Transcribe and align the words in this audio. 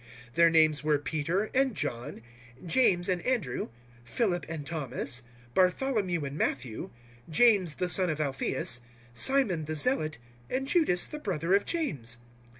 Their 0.33 0.49
names 0.49 0.83
were 0.83 0.97
Peter 0.97 1.51
and 1.53 1.75
John, 1.75 2.23
James 2.65 3.07
and 3.07 3.21
Andrew, 3.21 3.69
Philip 4.03 4.47
and 4.49 4.65
Thomas, 4.65 5.21
Bartholomew 5.53 6.25
and 6.25 6.35
Matthew, 6.35 6.89
James 7.29 7.75
the 7.75 7.87
son 7.87 8.09
of 8.09 8.19
Alphaeus, 8.19 8.81
Simon 9.13 9.65
the 9.65 9.75
Zealot, 9.75 10.17
and 10.49 10.67
Judas 10.67 11.05
the 11.05 11.19
brother 11.19 11.53
of 11.53 11.65
James. 11.67 12.17